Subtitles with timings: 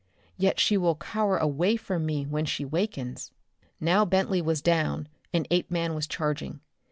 [0.35, 3.31] Yet she will cower away from me when she wakens."
[3.79, 6.59] Now Bentley was down, and Apeman was charging.